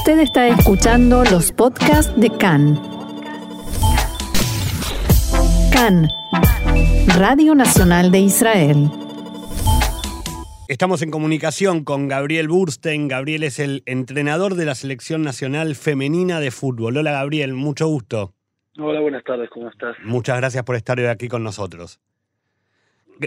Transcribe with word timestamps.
Usted 0.00 0.20
está 0.20 0.48
escuchando 0.48 1.24
los 1.24 1.52
podcasts 1.52 2.18
de 2.18 2.30
CAN. 2.30 2.80
CAN, 5.70 6.08
Radio 7.18 7.54
Nacional 7.54 8.10
de 8.10 8.20
Israel. 8.20 8.88
Estamos 10.68 11.02
en 11.02 11.10
comunicación 11.10 11.84
con 11.84 12.08
Gabriel 12.08 12.48
Burstein. 12.48 13.08
Gabriel 13.08 13.42
es 13.42 13.58
el 13.58 13.82
entrenador 13.84 14.54
de 14.54 14.64
la 14.64 14.74
Selección 14.74 15.20
Nacional 15.20 15.74
Femenina 15.74 16.40
de 16.40 16.50
Fútbol. 16.50 16.96
Hola 16.96 17.12
Gabriel, 17.12 17.52
mucho 17.52 17.86
gusto. 17.86 18.32
Hola, 18.78 19.00
buenas 19.00 19.22
tardes, 19.22 19.50
¿cómo 19.50 19.68
estás? 19.68 19.96
Muchas 20.02 20.38
gracias 20.38 20.64
por 20.64 20.76
estar 20.76 20.98
hoy 20.98 21.06
aquí 21.08 21.28
con 21.28 21.44
nosotros. 21.44 22.00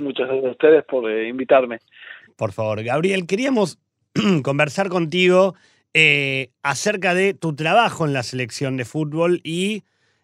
Muchas 0.02 0.26
gracias 0.26 0.46
a 0.48 0.52
ustedes 0.52 0.84
por 0.86 1.08
eh, 1.08 1.30
invitarme. 1.30 1.78
Por 2.36 2.52
favor, 2.52 2.82
Gabriel, 2.82 3.28
queríamos 3.28 3.78
conversar 4.44 4.90
contigo 4.90 5.54
eh, 5.96 6.50
acerca 6.64 7.13
de 7.13 7.36
tu 7.36 7.55
trabajo 7.55 8.08
en 8.08 8.13
la 8.13 8.23
selección 8.23 8.77
de 8.77 8.86
fútbol 8.86 9.41
y 9.44 9.84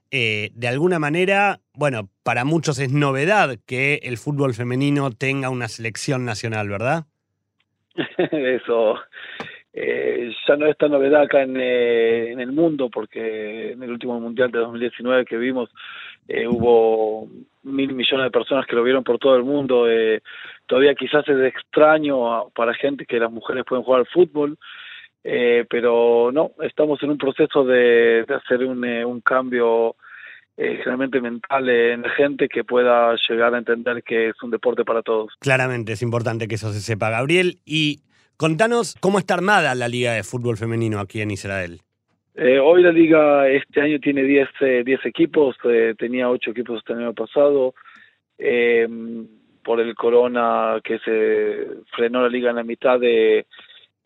eh, 0.09 0.49
de 0.55 0.67
alguna 0.67 0.97
manera, 0.97 1.59
bueno, 1.75 2.09
para 2.23 2.43
muchos 2.43 2.79
es 2.79 2.91
novedad 2.91 3.57
que 3.67 3.99
el 4.01 4.17
fútbol 4.17 4.55
femenino 4.55 5.11
tenga 5.11 5.51
una 5.51 5.67
selección 5.67 6.25
nacional, 6.25 6.69
¿verdad? 6.69 7.03
Eso 8.31 8.95
eh, 9.73 10.33
ya 10.47 10.55
no 10.55 10.65
es 10.65 10.75
tan 10.75 10.89
novedad 10.89 11.21
acá 11.21 11.43
en, 11.43 11.55
en, 11.55 12.39
el 12.39 12.51
mundo, 12.51 12.89
porque 12.89 13.73
en 13.73 13.83
el 13.83 13.91
último 13.91 14.19
Mundial 14.19 14.49
de 14.49 14.57
2019 14.57 15.25
que 15.25 15.37
vimos 15.37 15.69
hubo 16.47 17.27
mil 17.61 17.93
millones 17.93 18.25
de 18.25 18.31
personas 18.31 18.65
que 18.65 18.75
lo 18.75 18.83
vieron 18.83 19.03
por 19.03 19.19
todo 19.19 19.35
el 19.35 19.43
mundo. 19.43 19.85
todavía 20.65 20.95
quizás 20.95 21.27
es 21.27 21.39
extraño 21.43 22.49
para 22.55 22.73
gente 22.73 23.05
que 23.05 23.19
las 23.19 23.31
mujeres 23.31 23.65
pueden 23.67 23.83
jugar 23.83 23.99
al 24.01 24.07
fútbol, 24.07 24.57
eh, 25.23 25.65
pero 25.69 26.31
no, 26.31 26.51
estamos 26.61 27.01
en 27.03 27.11
un 27.11 27.17
proceso 27.17 27.63
de, 27.65 28.25
hacer 28.29 28.63
un, 28.63 28.83
eh, 28.85 29.03
un 29.03 29.21
cambio 29.21 29.95
eh, 30.55 30.77
generalmente 30.77 31.21
mental 31.21 31.69
en 31.69 32.01
la 32.01 32.09
gente 32.11 32.47
que 32.47 32.63
pueda 32.63 33.15
llegar 33.29 33.53
a 33.53 33.57
entender 33.57 34.03
que 34.03 34.29
es 34.29 34.43
un 34.43 34.51
deporte 34.51 34.85
para 34.85 35.01
todos. 35.01 35.33
Claramente, 35.39 35.93
es 35.93 36.01
importante 36.01 36.47
que 36.47 36.55
eso 36.55 36.71
se 36.71 36.79
sepa, 36.79 37.09
Gabriel. 37.09 37.59
Y 37.65 37.99
contanos 38.37 38.95
cómo 38.99 39.19
está 39.19 39.33
armada 39.33 39.75
la 39.75 39.87
Liga 39.87 40.13
de 40.13 40.23
Fútbol 40.23 40.57
Femenino 40.57 40.99
aquí 40.99 41.21
en 41.21 41.31
Israel. 41.31 41.81
Eh, 42.35 42.57
hoy 42.57 42.81
la 42.83 42.91
liga 42.91 43.49
este 43.49 43.81
año 43.81 43.99
tiene 43.99 44.23
10 44.23 44.47
diez 44.85 45.05
equipos, 45.05 45.57
tenía 45.97 46.29
8 46.29 46.51
equipos 46.51 46.77
este 46.77 46.93
año 46.93 47.13
pasado. 47.13 47.73
por 49.63 49.81
el 49.81 49.93
corona 49.95 50.79
que 50.81 50.99
se 50.99 51.67
frenó 51.95 52.21
la 52.21 52.29
liga 52.29 52.49
en 52.49 52.55
la 52.55 52.63
mitad 52.63 52.97
de, 52.97 53.45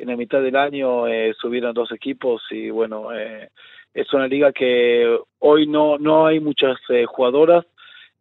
en 0.04 0.10
la 0.10 0.18
mitad 0.18 0.42
del 0.42 0.56
año 0.58 1.08
eh, 1.08 1.34
subieron 1.40 1.74
dos 1.74 1.92
equipos 1.92 2.44
y 2.52 2.70
bueno, 2.70 3.14
eh, 3.14 3.50
es 3.94 4.14
una 4.14 4.28
liga 4.28 4.52
que 4.52 5.18
hoy 5.40 5.66
no, 5.66 5.98
no 5.98 6.28
hay 6.28 6.40
muchas 6.42 6.78
eh, 6.90 7.06
jugadoras, 7.06 7.66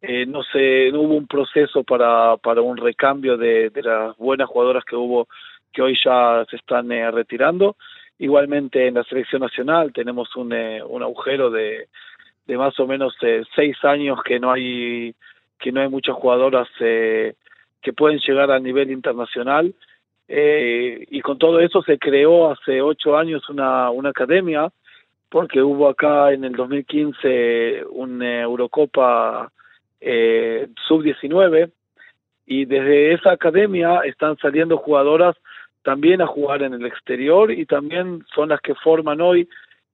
eh, 0.01 0.25
no 0.25 0.43
se, 0.43 0.91
no 0.91 1.01
hubo 1.01 1.15
un 1.15 1.27
proceso 1.27 1.83
para, 1.83 2.37
para 2.37 2.61
un 2.61 2.77
recambio 2.77 3.37
de, 3.37 3.69
de 3.69 3.81
las 3.81 4.17
buenas 4.17 4.47
jugadoras 4.47 4.85
que 4.85 4.95
hubo, 4.95 5.27
que 5.73 5.81
hoy 5.81 5.97
ya 6.03 6.45
se 6.49 6.55
están 6.55 6.89
retirando. 6.89 7.75
Igualmente 8.17 8.87
en 8.87 8.93
la 8.93 9.03
selección 9.03 9.41
nacional 9.41 9.91
tenemos 9.91 10.33
un, 10.37 10.53
un 10.53 11.03
agujero 11.03 11.49
de, 11.49 11.87
de 12.45 12.57
más 12.57 12.79
o 12.79 12.87
menos 12.87 13.13
seis 13.55 13.75
años 13.83 14.19
que 14.23 14.39
no 14.39 14.51
hay 14.51 15.13
que 15.59 15.71
no 15.71 15.81
hay 15.81 15.89
muchas 15.89 16.15
jugadoras 16.15 16.67
que 16.77 17.93
pueden 17.95 18.19
llegar 18.19 18.51
a 18.51 18.59
nivel 18.59 18.91
internacional 18.91 19.73
eh, 20.27 21.05
y 21.09 21.21
con 21.21 21.37
todo 21.37 21.59
eso 21.59 21.81
se 21.83 21.97
creó 21.97 22.51
hace 22.51 22.81
ocho 22.81 23.17
años 23.17 23.49
una, 23.49 23.89
una 23.89 24.09
academia, 24.09 24.71
porque 25.29 25.61
hubo 25.61 25.89
acá 25.89 26.31
en 26.31 26.43
el 26.43 26.53
2015 26.53 27.85
una 27.91 28.41
Eurocopa 28.41 29.51
eh, 29.99 30.67
sub-19, 30.87 31.71
y 32.45 32.65
desde 32.65 33.13
esa 33.13 33.31
academia 33.31 34.01
están 34.05 34.37
saliendo 34.37 34.77
jugadoras 34.77 35.35
también 35.81 36.21
a 36.21 36.27
jugar 36.27 36.61
en 36.63 36.73
el 36.73 36.85
exterior 36.85 37.51
y 37.51 37.65
también 37.65 38.23
son 38.33 38.49
las 38.49 38.61
que 38.61 38.75
forman 38.75 39.21
hoy 39.21 39.47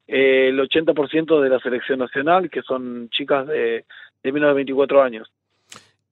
eh, 0.07 0.50
el 0.50 0.59
80% 0.59 1.41
de 1.41 1.50
la 1.50 1.59
selección 1.59 2.00
nacional, 2.00 2.50
que 2.50 2.62
son 2.63 3.09
chicas 3.09 3.47
de 3.47 3.85
menos 4.23 4.50
de 4.50 4.53
24 4.56 5.01
años. 5.01 5.31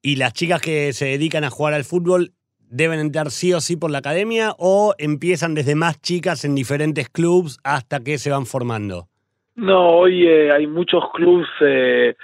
Y 0.02 0.16
las 0.16 0.34
chicas 0.34 0.62
que 0.62 0.94
se 0.94 1.06
dedican 1.06 1.44
a 1.44 1.50
jugar 1.50 1.74
al 1.74 1.84
fútbol 1.84 2.32
deben 2.70 3.00
entrar 3.00 3.32
sí 3.32 3.54
o 3.54 3.62
sí 3.62 3.76
por 3.76 3.92
la 3.92 4.00
academia 4.00 4.54
o 4.58 4.94
empiezan 4.98 5.56
desde 5.56 5.76
más 5.76 6.02
chicas 6.02 6.46
en 6.46 6.56
diferentes 6.56 7.10
clubes 7.10 7.60
hasta 7.64 8.04
que 8.04 8.18
se 8.18 8.32
van 8.32 8.46
formando? 8.46 9.08
No, 9.56 9.90
hoy 9.90 10.28
eh, 10.28 10.52
hay 10.52 10.68
muchos 10.68 11.04
clubes 11.14 11.48
eh, 11.62 12.16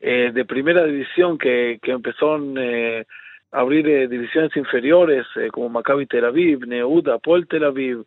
eh, 0.00 0.30
de 0.32 0.44
primera 0.44 0.84
división 0.84 1.38
que, 1.38 1.78
que 1.82 1.90
empezaron 1.90 2.58
a 2.58 3.04
abrir 3.50 4.08
divisiones 4.08 4.54
inferiores 4.56 5.26
como 5.52 5.70
Maccabi 5.70 6.06
Tel 6.06 6.24
Aviv, 6.24 6.66
Neuda, 6.66 7.18
Pol 7.18 7.46
Tel 7.46 7.64
Aviv. 7.64 8.04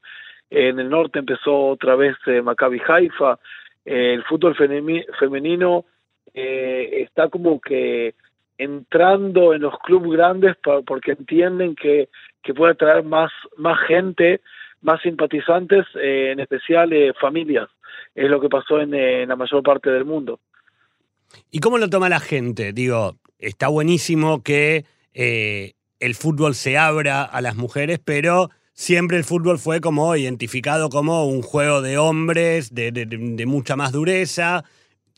en 0.50 0.80
el 0.80 0.90
norte 0.90 1.20
empezó 1.20 1.68
otra 1.70 1.96
vez 1.96 2.16
Maccabi 2.44 2.82
Haifa. 2.88 3.40
el 3.86 4.24
fútbol 4.24 4.56
femenino 4.56 5.86
está 6.34 7.30
como 7.30 7.60
que 7.62 8.16
entrando 8.58 9.54
en 9.54 9.62
los 9.62 9.78
clubes 9.80 10.12
grandes 10.12 10.56
porque 10.86 11.12
entienden 11.12 11.76
que, 11.76 12.10
que 12.44 12.54
puede 12.54 12.74
atraer 12.74 13.04
más, 13.04 13.32
más 13.58 13.78
gente, 13.88 14.42
más 14.82 15.02
simpatizantes, 15.02 15.86
eh, 15.96 16.32
en 16.32 16.40
especial 16.40 16.94
eh, 16.94 17.14
familias. 17.20 17.70
Es 18.14 18.30
lo 18.30 18.40
que 18.40 18.50
pasó 18.50 18.80
en, 18.80 18.94
eh, 18.94 19.24
en, 19.24 19.30
la 19.30 19.36
mayor 19.36 19.62
parte 19.64 19.90
del 19.90 20.06
mundo. 20.06 20.40
¿Y 21.52 21.60
cómo 21.60 21.78
lo 21.78 21.90
toma 21.90 22.08
la 22.08 22.20
gente? 22.20 22.72
Digo, 22.72 23.18
está 23.40 23.68
buenísimo 23.68 24.42
que 24.44 24.86
el 25.14 26.16
fútbol 26.16 26.56
se 26.56 26.78
abra 26.78 27.24
a 27.24 27.42
las 27.42 27.56
mujeres, 27.56 28.00
pero 28.04 28.50
siempre 28.74 29.18
el 29.18 29.24
fútbol 29.24 29.60
fue 29.60 29.80
como 29.80 30.14
identificado 30.16 30.90
como 30.90 31.26
un 31.26 31.42
juego 31.42 31.82
de 31.82 31.98
hombres, 31.98 32.76
de, 32.76 32.92
de, 32.92 33.06
de 33.06 33.46
mucha 33.46 33.78
más 33.78 33.94
dureza. 33.94 34.66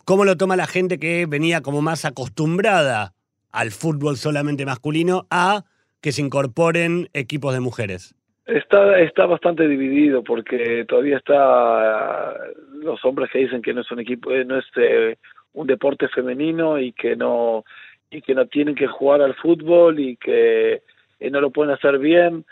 ¿Cómo 0.05 0.23
lo 0.23 0.37
toma 0.37 0.55
la 0.55 0.67
gente 0.67 0.99
que 0.99 1.25
venía 1.25 1.61
como 1.61 1.81
más 1.81 2.05
acostumbrada 2.05 3.15
al 3.51 3.71
fútbol 3.71 4.17
solamente 4.17 4.65
masculino 4.65 5.27
a 5.29 5.63
que 6.01 6.11
se 6.11 6.21
incorporen 6.21 7.09
equipos 7.13 7.53
de 7.53 7.59
mujeres? 7.59 8.15
Está, 8.45 8.99
está 8.99 9.25
bastante 9.25 9.67
dividido 9.67 10.23
porque 10.23 10.85
todavía 10.87 11.17
está 11.17 12.33
los 12.81 13.03
hombres 13.03 13.29
que 13.29 13.39
dicen 13.39 13.61
que 13.61 13.73
no 13.73 13.81
es 13.81 13.91
un 13.91 13.99
equipo, 13.99 14.31
eh, 14.31 14.45
no 14.45 14.57
es 14.57 14.65
eh, 14.77 15.17
un 15.53 15.67
deporte 15.67 16.07
femenino 16.07 16.79
y 16.79 16.93
que 16.93 17.17
no 17.17 17.65
y 18.09 18.21
que 18.21 18.33
no 18.33 18.45
tienen 18.45 18.73
que 18.73 18.87
jugar 18.87 19.21
al 19.21 19.35
fútbol 19.35 19.99
y 19.99 20.15
que 20.15 20.81
eh, 21.19 21.29
no 21.29 21.41
lo 21.41 21.51
pueden 21.51 21.73
hacer 21.73 21.99
bien. 21.99 22.45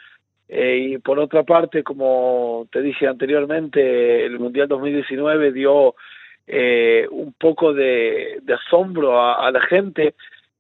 y 0.50 0.98
por 0.98 1.18
otra 1.18 1.44
parte, 1.44 1.82
como 1.82 2.68
te 2.72 2.82
dije 2.82 3.08
anteriormente, 3.08 4.26
el 4.26 4.38
Mundial 4.38 4.68
2019 4.68 5.54
dio 5.54 5.96
un 7.12 7.34
poco 7.40 7.74
de, 7.74 8.42
asombro 8.54 9.20
a, 9.22 9.50
la 9.50 9.62
gente 9.62 10.14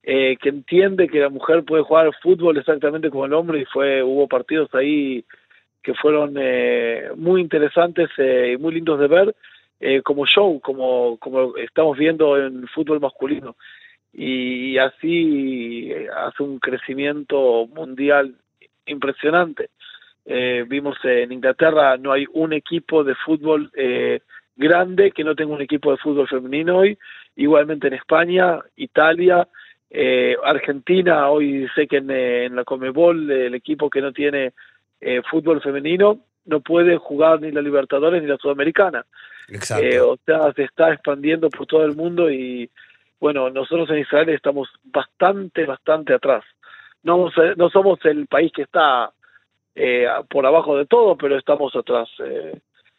eh, 0.07 0.37
que 0.39 0.49
entiende 0.49 1.07
que 1.07 1.19
la 1.19 1.29
mujer 1.29 1.63
puede 1.63 1.81
jugar 1.81 2.11
fútbol 2.21 2.59
exactamente 2.59 3.09
como 3.09 3.25
el 3.25 3.33
hombre 3.33 3.61
y 3.61 3.65
fue 3.65 4.03
hubo 4.03 4.27
partidos 4.27 4.69
ahí 4.75 5.25
que 5.81 5.95
fueron 5.95 6.35
eh, 6.37 7.09
muy 7.15 7.41
interesantes 7.41 8.11
eh, 8.19 8.53
y 8.53 8.61
muy 8.61 8.75
lindos 8.75 8.99
de 8.99 9.07
ver 9.07 9.35
como 10.03 10.25
show 10.27 10.59
como 10.61 11.17
como 11.17 11.57
estamos 11.57 11.97
viendo 11.97 12.37
en 12.37 12.67
fútbol 12.67 12.99
masculino. 12.99 13.55
Y 14.13 14.77
así 14.77 15.91
hace 16.15 16.43
un 16.43 16.59
crecimiento 16.59 17.67
mundial 17.67 18.35
impresionante. 18.85 19.69
Vimos 20.67 20.97
en 21.03 21.31
Inglaterra 21.31 21.97
no 21.97 22.13
hay 22.13 22.25
un 22.33 22.53
equipo 22.53 23.03
de 23.03 23.15
fútbol 23.15 23.71
grande 24.55 25.11
que 25.11 25.23
no 25.23 25.35
tenga 25.35 25.53
un 25.53 25.61
equipo 25.61 25.91
de 25.91 25.97
fútbol 25.97 26.27
femenino 26.27 26.77
hoy. 26.77 26.97
Igualmente 27.35 27.87
en 27.87 27.93
España 27.95 28.59
Italia 28.75 29.47
eh, 29.89 30.35
Argentina, 30.43 31.29
hoy 31.29 31.67
sé 31.75 31.87
que 31.87 31.97
en, 31.97 32.09
eh, 32.09 32.49
la 32.49 32.63
Comebol 32.63 33.29
el 33.29 33.55
equipo 33.55 33.89
que 33.89 34.01
no 34.01 34.11
tiene 34.11 34.53
eh, 34.99 35.21
fútbol 35.29 35.61
femenino 35.61 36.19
no 36.45 36.59
puede 36.59 36.97
jugar 36.97 37.41
ni 37.41 37.51
la 37.51 37.61
Libertadores 37.61 38.21
ni 38.21 38.27
la 38.27 38.37
Sudamericana. 38.37 39.05
Eh, 39.79 39.99
o 39.99 40.17
sea, 40.25 40.51
se 40.53 40.63
está 40.63 40.91
expandiendo 40.91 41.49
por 41.49 41.67
todo 41.67 41.85
el 41.85 41.95
mundo 41.95 42.29
y 42.29 42.69
bueno, 43.19 43.49
nosotros 43.49 43.89
en 43.91 43.99
Israel 43.99 44.29
estamos 44.29 44.69
bastante, 44.83 45.65
bastante 45.65 46.13
atrás. 46.13 46.43
No, 47.03 47.29
no 47.55 47.69
somos 47.69 47.99
el 48.05 48.27
país 48.27 48.51
que 48.51 48.63
está 48.63 49.11
por 50.29 50.45
abajo 50.45 50.77
de 50.77 50.85
todo, 50.85 51.15
pero 51.17 51.37
estamos 51.37 51.75
atrás 51.75 52.09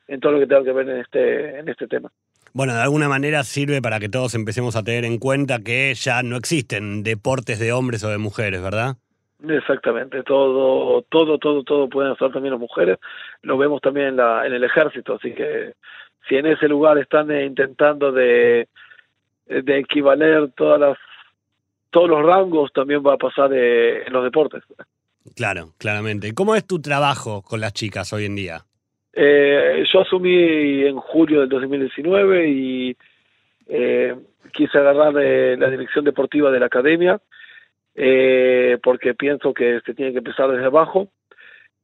en 0.09 0.21
todo 0.21 0.33
lo 0.33 0.39
que 0.41 0.47
tenga 0.47 0.65
que 0.65 0.73
ver 0.73 0.89
en 0.89 1.01
este, 1.01 1.59
en 1.59 1.69
este 1.69 1.87
tema. 1.89 2.11
Bueno, 2.57 2.73
de 2.73 2.81
alguna 2.81 3.07
manera 3.07 3.45
sirve 3.45 3.83
para 3.83 4.01
que 4.01 4.09
todos 4.09 4.35
empecemos 4.35 4.77
a 4.77 4.83
tener 4.83 5.05
en 5.05 5.19
cuenta 5.19 5.59
que 5.59 5.93
ya 5.93 6.23
no 6.23 6.39
existen 6.39 7.03
deportes 7.03 7.59
de 7.59 7.75
hombres 7.75 8.03
o 8.03 8.09
de 8.09 8.17
mujeres, 8.17 8.63
¿verdad? 8.63 8.97
Exactamente, 9.47 10.23
todo, 10.23 11.03
todo, 11.11 11.37
todo, 11.37 11.63
todo 11.65 11.87
pueden 11.91 12.13
hacer 12.13 12.33
también 12.33 12.53
las 12.53 12.61
mujeres. 12.61 12.97
Lo 13.43 13.59
vemos 13.59 13.83
también 13.83 14.07
en, 14.07 14.17
la, 14.17 14.47
en 14.47 14.55
el 14.55 14.65
ejército, 14.65 15.17
así 15.17 15.35
que 15.35 15.75
si 16.27 16.37
en 16.37 16.47
ese 16.47 16.67
lugar 16.67 16.97
están 16.97 17.31
eh, 17.31 17.45
intentando 17.45 18.11
de, 18.11 18.69
de 19.45 19.79
equivaler 19.79 20.51
todas 20.57 20.81
las 20.81 20.97
todos 21.91 22.09
los 22.09 22.25
rangos, 22.25 22.73
también 22.73 23.03
va 23.07 23.13
a 23.13 23.19
pasar 23.19 23.51
eh, 23.53 24.07
en 24.07 24.13
los 24.15 24.25
deportes. 24.25 24.63
Claro, 25.35 25.75
claramente. 25.77 26.33
¿Cómo 26.33 26.55
es 26.55 26.67
tu 26.67 26.81
trabajo 26.81 27.43
con 27.43 27.61
las 27.61 27.75
chicas 27.75 28.15
hoy 28.15 28.25
en 28.25 28.35
día? 28.35 28.65
Eh, 29.19 29.83
yo 29.91 30.03
asumí 30.03 30.83
en 30.85 30.97
julio 30.97 31.41
del 31.41 31.49
2019 31.49 32.49
y 32.51 32.97
eh, 33.67 34.15
quise 34.53 34.77
agarrar 34.77 35.15
eh, 35.19 35.57
la 35.57 35.71
dirección 35.71 36.05
deportiva 36.05 36.51
de 36.51 36.61
la 36.61 36.67
academia 36.67 37.19
eh, 37.95 38.79
porque 38.83 39.15
pienso 39.15 39.55
que 39.55 39.81
se 39.81 39.95
tiene 39.95 40.13
que 40.13 40.19
empezar 40.19 40.51
desde 40.51 40.67
abajo 40.67 41.09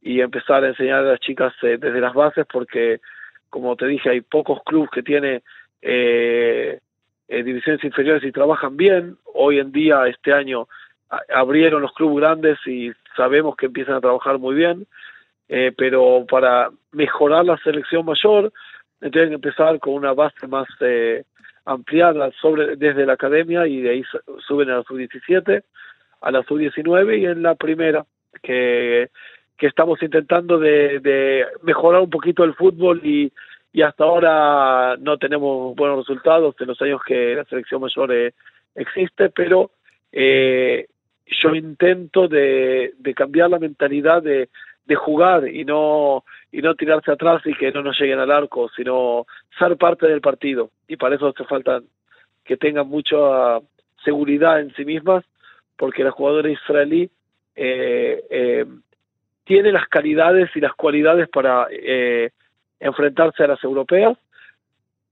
y 0.02 0.20
empezar 0.20 0.62
a 0.62 0.68
enseñar 0.68 0.98
a 0.98 1.12
las 1.12 1.20
chicas 1.20 1.54
eh, 1.62 1.78
desde 1.80 2.02
las 2.02 2.12
bases 2.12 2.44
porque, 2.52 3.00
como 3.48 3.76
te 3.76 3.86
dije, 3.86 4.10
hay 4.10 4.20
pocos 4.20 4.60
clubes 4.62 4.90
que 4.90 5.02
tienen 5.02 5.42
eh, 5.80 6.78
divisiones 7.28 7.82
inferiores 7.82 8.22
y 8.24 8.30
trabajan 8.30 8.76
bien. 8.76 9.16
Hoy 9.32 9.58
en 9.58 9.72
día, 9.72 10.06
este 10.06 10.34
año, 10.34 10.68
abrieron 11.34 11.80
los 11.80 11.94
clubes 11.94 12.18
grandes 12.18 12.58
y 12.66 12.92
sabemos 13.16 13.56
que 13.56 13.66
empiezan 13.66 13.94
a 13.94 14.00
trabajar 14.02 14.38
muy 14.38 14.54
bien, 14.54 14.86
eh, 15.54 15.70
pero 15.76 16.24
para 16.26 16.70
mejorar 16.92 17.44
la 17.44 17.58
selección 17.58 18.06
mayor, 18.06 18.50
que 19.02 19.18
empezar 19.20 19.78
con 19.80 19.92
una 19.92 20.14
base 20.14 20.46
más 20.46 20.66
eh, 20.80 21.24
ampliada 21.66 22.30
sobre, 22.40 22.76
desde 22.76 23.04
la 23.04 23.12
academia 23.12 23.66
y 23.66 23.82
de 23.82 23.90
ahí 23.90 24.02
su- 24.04 24.40
suben 24.40 24.70
a 24.70 24.76
la 24.78 24.82
sub-17, 24.84 25.62
a 26.22 26.30
la 26.30 26.42
sub-19 26.44 27.18
y 27.20 27.26
en 27.26 27.42
la 27.42 27.54
primera, 27.54 28.06
que, 28.42 29.10
que 29.58 29.66
estamos 29.66 30.02
intentando 30.02 30.58
de, 30.58 31.44
mejorar 31.62 32.00
un 32.00 32.08
poquito 32.08 32.44
el 32.44 32.54
fútbol 32.54 33.02
y, 33.04 33.30
y 33.74 33.82
hasta 33.82 34.04
ahora 34.04 34.96
no 35.00 35.18
tenemos 35.18 35.76
buenos 35.76 35.98
resultados 35.98 36.54
en 36.60 36.68
los 36.68 36.80
años 36.80 37.02
que 37.06 37.34
la 37.34 37.44
selección 37.44 37.82
mayor 37.82 38.10
eh, 38.10 38.32
existe, 38.74 39.28
pero 39.28 39.70
eh, 40.12 40.86
yo 41.26 41.54
intento 41.54 42.26
de 42.26 42.94
cambiar 43.14 43.50
la 43.50 43.58
mentalidad 43.58 44.22
de, 44.22 44.48
de 44.84 44.94
jugar 44.96 45.48
y 45.48 45.64
no 45.64 46.24
y 46.50 46.60
no 46.60 46.74
tirarse 46.74 47.10
atrás 47.10 47.42
y 47.46 47.54
que 47.54 47.72
no 47.72 47.82
nos 47.82 47.98
lleguen 47.98 48.18
al 48.18 48.30
arco, 48.30 48.68
sino 48.76 49.26
ser 49.58 49.76
parte 49.76 50.06
del 50.06 50.20
partido. 50.20 50.70
Y 50.86 50.96
para 50.96 51.16
eso 51.16 51.28
hace 51.28 51.44
falta 51.44 51.80
que 52.44 52.56
tengan 52.56 52.88
mucha 52.88 53.60
seguridad 54.04 54.60
en 54.60 54.74
sí 54.74 54.84
mismas, 54.84 55.24
porque 55.76 56.04
la 56.04 56.10
jugadora 56.10 56.50
israelí 56.50 57.10
eh, 57.54 58.22
eh, 58.30 58.66
tiene 59.44 59.72
las 59.72 59.88
calidades 59.88 60.50
y 60.54 60.60
las 60.60 60.74
cualidades 60.74 61.28
para 61.28 61.68
eh, 61.70 62.30
enfrentarse 62.80 63.44
a 63.44 63.48
las 63.48 63.62
europeas, 63.64 64.18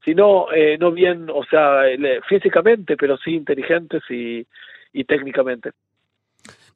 sino 0.05 0.53
eh, 0.53 0.77
no 0.79 0.93
bien, 0.93 1.29
o 1.33 1.45
sea, 1.45 1.83
físicamente, 2.29 2.97
pero 2.97 3.17
sí 3.19 3.35
inteligentes 3.35 4.03
y, 4.11 4.47
y 4.93 5.05
técnicamente. 5.05 5.73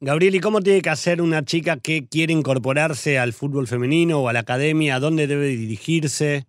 Gabriel, 0.00 0.34
¿y 0.34 0.40
cómo 0.40 0.60
tiene 0.60 0.82
que 0.82 0.90
hacer 0.90 1.20
una 1.20 1.44
chica 1.44 1.76
que 1.82 2.06
quiere 2.10 2.32
incorporarse 2.32 3.18
al 3.18 3.32
fútbol 3.32 3.66
femenino 3.66 4.20
o 4.20 4.28
a 4.28 4.32
la 4.32 4.40
academia? 4.40 4.96
¿A 4.96 5.00
dónde 5.00 5.26
debe 5.26 5.46
dirigirse? 5.46 6.44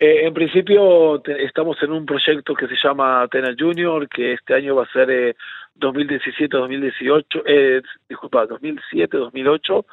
Eh, 0.00 0.26
en 0.26 0.34
principio 0.34 1.22
estamos 1.24 1.76
en 1.82 1.92
un 1.92 2.06
proyecto 2.06 2.54
que 2.54 2.68
se 2.68 2.76
llama 2.82 3.22
Atena 3.22 3.54
Junior, 3.58 4.08
que 4.08 4.34
este 4.34 4.54
año 4.54 4.76
va 4.76 4.84
a 4.84 4.92
ser 4.92 5.10
eh, 5.10 5.34
2017-2018, 5.80 7.42
eh, 7.46 7.82
disculpa, 8.08 8.46
2007-2008, 8.46 9.84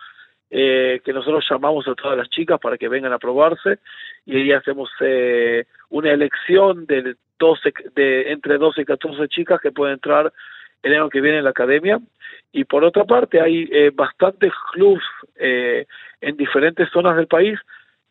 eh, 0.51 1.01
que 1.03 1.13
nosotros 1.13 1.45
llamamos 1.49 1.87
a 1.87 1.95
todas 1.95 2.17
las 2.17 2.29
chicas 2.29 2.59
para 2.59 2.77
que 2.77 2.87
vengan 2.87 3.13
a 3.13 3.19
probarse 3.19 3.79
y 4.25 4.37
ahí 4.37 4.51
hacemos 4.51 4.89
eh, 5.01 5.65
una 5.89 6.11
elección 6.11 6.85
de 6.85 7.15
12, 7.39 7.73
de 7.95 8.31
entre 8.31 8.57
12 8.57 8.81
y 8.81 8.85
14 8.85 9.27
chicas 9.27 9.59
que 9.59 9.71
pueden 9.71 9.95
entrar 9.95 10.31
el 10.83 10.93
año 10.93 11.09
que 11.09 11.21
viene 11.21 11.39
en 11.39 11.43
la 11.43 11.49
academia. 11.49 11.99
Y 12.55 12.63
por 12.63 12.85
otra 12.85 13.03
parte 13.03 13.41
hay 13.41 13.67
eh, 13.69 13.91
bastantes 13.93 14.53
clubs 14.71 15.03
eh, 15.35 15.85
en 16.21 16.37
diferentes 16.37 16.89
zonas 16.89 17.17
del 17.17 17.27
país 17.27 17.59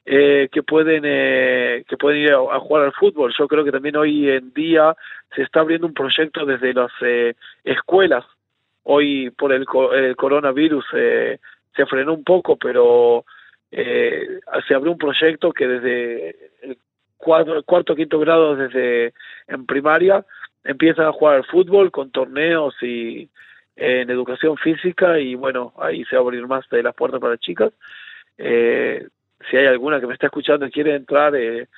eh, 0.04 0.50
que 0.52 0.62
pueden 0.62 1.02
eh, 1.06 1.82
que 1.88 1.96
pueden 1.96 2.20
ir 2.20 2.32
a, 2.34 2.60
jugar 2.60 2.84
al 2.84 2.92
fútbol. 2.92 3.32
Yo 3.38 3.48
creo 3.48 3.64
que 3.64 3.72
también 3.72 3.96
hoy 3.96 4.28
en 4.28 4.52
día 4.52 4.94
se 5.34 5.40
está 5.40 5.60
abriendo 5.60 5.86
un 5.86 5.94
proyecto 5.94 6.44
desde 6.44 6.74
las 6.74 6.92
eh, 7.00 7.36
escuelas. 7.64 8.26
Hoy 8.82 9.30
por 9.30 9.50
el, 9.50 9.64
el 9.94 10.14
coronavirus 10.14 10.84
eh, 10.92 11.38
se 11.74 11.86
frenó 11.86 12.12
un 12.12 12.22
poco, 12.22 12.58
pero 12.58 13.24
se 13.70 14.74
abrió 14.74 14.92
un 14.92 14.98
proyecto 14.98 15.52
que 15.54 15.66
desde 15.66 16.36
el 16.60 16.76
cuarto, 17.16 17.62
cuarto 17.62 17.96
quinto 17.96 18.18
grado, 18.18 18.56
desde 18.56 19.14
en 19.48 19.64
primaria, 19.64 20.22
empiezan 20.64 21.06
a 21.06 21.12
jugar 21.12 21.36
al 21.36 21.46
fútbol 21.46 21.90
con 21.90 22.10
torneos 22.10 22.74
y 22.82 23.30
en 23.76 24.10
educación 24.10 24.56
física 24.56 25.18
y 25.18 25.34
bueno, 25.34 25.72
ahí 25.78 26.04
se 26.04 26.16
va 26.16 26.22
a 26.22 26.24
abrir 26.24 26.46
más 26.46 26.68
de 26.70 26.82
las 26.82 26.94
puertas 26.94 27.20
para 27.20 27.38
chicas. 27.38 27.72
Eh, 28.38 29.06
si 29.50 29.56
hay 29.56 29.66
alguna 29.66 30.00
que 30.00 30.06
me 30.06 30.14
está 30.14 30.26
escuchando 30.26 30.66
y 30.66 30.70
quiere 30.70 30.94
entrar, 30.94 31.34
eh, 31.34 31.68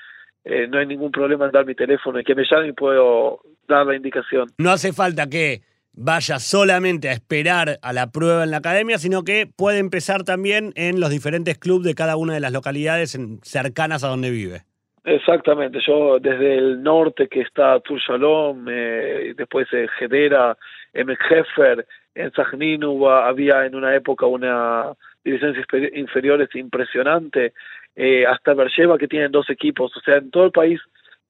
eh, 0.45 0.69
no 0.69 0.79
hay 0.79 0.87
ningún 0.87 1.11
problema 1.11 1.47
en 1.47 1.53
dar 1.53 1.67
mi 1.67 1.75
teléfono 1.75 2.21
y 2.21 2.25
que 2.25 2.35
me 2.35 2.45
llame 2.49 2.69
y 2.69 2.73
puedo 2.73 3.41
dar 3.67 3.87
la 3.87 3.97
indicación. 3.97 4.49
No 4.59 4.71
hace 4.71 4.93
falta 4.93 5.29
que 5.29 5.63
vaya 5.93 6.39
solamente 6.39 7.09
a 7.09 7.13
esperar 7.13 7.79
a 7.83 7.93
la 7.93 8.11
prueba 8.11 8.45
en 8.45 8.51
la 8.51 8.59
academia, 8.59 8.99
sino 8.99 9.25
que 9.25 9.47
puede 9.47 9.79
empezar 9.79 10.25
también 10.25 10.73
en 10.77 11.01
los 11.01 11.11
diferentes 11.11 11.59
clubes 11.59 11.87
de 11.87 11.95
cada 11.95 12.17
una 12.17 12.35
de 12.35 12.41
las 12.41 12.53
localidades 12.53 13.19
cercanas 13.43 14.05
a 14.05 14.09
donde 14.09 14.31
vive. 14.31 14.63
Exactamente, 15.07 15.79
yo 15.87 16.19
desde 16.19 16.59
el 16.59 16.83
norte 16.83 17.29
que 17.29 17.43
está 17.43 17.79
Tur 17.79 18.01
Shalom, 18.01 18.67
eh, 18.69 19.35
después 19.37 19.69
eh, 19.73 19.87
Hedera, 20.01 20.59
Emek 20.93 21.21
Hefer, 21.31 21.87
en 22.17 22.33
Sajnin 22.33 22.83
había 23.09 23.67
en 23.67 23.77
una 23.77 23.95
época 23.95 24.27
una 24.27 24.93
división 25.23 25.55
inferiores 25.95 26.49
impresionante, 26.57 27.53
eh, 27.95 28.27
hasta 28.27 28.55
Bercheva 28.55 28.99
que 28.99 29.07
tienen 29.07 29.31
dos 29.31 29.49
equipos, 29.49 29.97
o 29.97 30.01
sea, 30.01 30.17
en 30.17 30.33
todo 30.33 30.47
el 30.47 30.51
país 30.51 30.81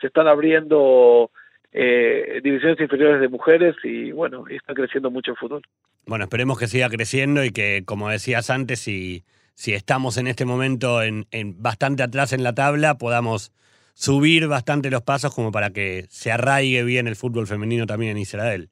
se 0.01 0.07
están 0.07 0.27
abriendo 0.27 1.31
eh, 1.71 2.41
divisiones 2.43 2.81
inferiores 2.81 3.21
de 3.21 3.29
mujeres 3.29 3.77
y 3.85 4.11
bueno, 4.11 4.47
está 4.49 4.73
creciendo 4.73 5.11
mucho 5.11 5.33
el 5.33 5.37
fútbol. 5.37 5.63
Bueno, 6.07 6.25
esperemos 6.25 6.59
que 6.59 6.67
siga 6.67 6.89
creciendo 6.89 7.45
y 7.45 7.51
que, 7.51 7.83
como 7.85 8.09
decías 8.09 8.49
antes, 8.49 8.81
si, 8.81 9.25
si 9.53 9.75
estamos 9.75 10.17
en 10.17 10.29
este 10.29 10.47
momento 10.47 11.03
en, 11.03 11.27
en 11.31 11.63
bastante 11.63 12.03
atrás 12.03 12.33
en 12.33 12.43
la 12.43 12.55
tabla, 12.55 12.97
podamos 12.97 13.53
subir 13.97 14.47
bastante 14.47 14.91
los 14.91 15.01
pasos 15.03 15.35
como 15.35 15.51
para 15.51 15.71
que 15.71 16.05
se 16.11 16.31
arraigue 16.31 16.85
bien 16.85 17.09
el 17.09 17.17
fútbol 17.17 17.47
femenino 17.47 17.87
también 17.87 18.13
en 18.13 18.19
Israel. 18.19 18.69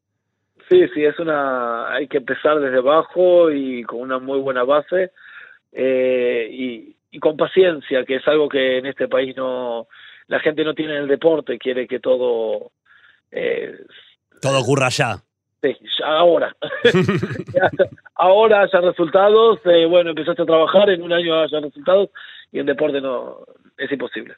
Sí, 0.68 0.86
sí, 0.94 1.02
es 1.02 1.18
una, 1.18 1.92
hay 1.94 2.08
que 2.08 2.18
empezar 2.18 2.60
desde 2.60 2.78
abajo 2.78 3.50
y 3.50 3.82
con 3.84 4.00
una 4.00 4.18
muy 4.18 4.38
buena 4.40 4.64
base 4.64 5.12
eh, 5.72 6.48
y, 6.50 6.94
y 7.10 7.18
con 7.20 7.38
paciencia, 7.38 8.04
que 8.04 8.16
es 8.16 8.28
algo 8.28 8.48
que 8.50 8.78
en 8.78 8.86
este 8.86 9.08
país 9.08 9.34
no, 9.34 9.88
la 10.26 10.40
gente 10.40 10.62
no 10.62 10.74
tiene 10.74 10.94
en 10.96 11.02
el 11.02 11.08
deporte, 11.08 11.58
quiere 11.58 11.86
que 11.86 12.00
todo, 12.00 12.72
eh, 13.30 13.78
Todo 14.42 14.60
ocurra 14.60 14.86
allá. 14.88 15.16
sí, 15.62 15.74
ya 15.98 16.06
ahora, 16.06 16.54
Ya, 16.84 17.70
ahora 18.16 18.62
haya 18.62 18.80
resultados, 18.80 19.60
eh, 19.64 19.86
bueno, 19.86 20.10
empezaste 20.10 20.42
a 20.42 20.46
trabajar, 20.46 20.90
en 20.90 21.02
un 21.02 21.14
año 21.14 21.40
haya 21.40 21.60
resultados 21.60 22.10
y 22.52 22.58
en 22.58 22.66
deporte 22.66 23.00
no, 23.00 23.38
es 23.78 23.90
imposible. 23.90 24.34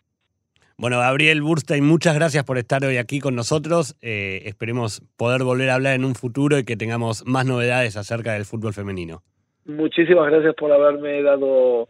Bueno, 0.79 0.99
Gabriel 0.99 1.41
Burstein, 1.41 1.85
muchas 1.85 2.15
gracias 2.15 2.45
por 2.45 2.59
estar 2.59 2.85
hoy 2.85 2.99
aquí 2.99 3.19
con 3.19 3.35
nosotros. 3.35 3.97
Eh, 4.03 4.43
esperemos 4.45 5.01
poder 5.17 5.43
volver 5.43 5.71
a 5.71 5.77
hablar 5.77 5.95
en 5.95 6.05
un 6.05 6.15
futuro 6.15 6.59
y 6.59 6.65
que 6.65 6.77
tengamos 6.77 7.25
más 7.27 7.47
novedades 7.47 7.97
acerca 7.97 8.35
del 8.35 8.45
fútbol 8.45 8.75
femenino. 8.75 9.23
Muchísimas 9.65 10.31
gracias 10.31 10.55
por 10.55 10.71
haberme 10.71 11.23
dado 11.23 11.89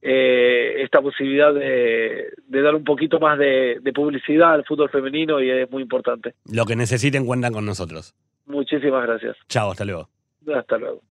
eh, 0.00 0.82
esta 0.82 1.02
posibilidad 1.02 1.52
de, 1.52 2.32
de 2.46 2.62
dar 2.62 2.74
un 2.74 2.84
poquito 2.84 3.20
más 3.20 3.38
de, 3.38 3.78
de 3.82 3.92
publicidad 3.92 4.54
al 4.54 4.64
fútbol 4.64 4.88
femenino 4.88 5.42
y 5.42 5.50
es 5.50 5.70
muy 5.70 5.82
importante. 5.82 6.34
Lo 6.50 6.64
que 6.64 6.76
necesiten 6.76 7.26
cuentan 7.26 7.52
con 7.52 7.66
nosotros. 7.66 8.14
Muchísimas 8.46 9.06
gracias. 9.06 9.36
Chao, 9.48 9.70
hasta 9.70 9.84
luego. 9.84 10.08
Hasta 10.54 10.78
luego. 10.78 11.02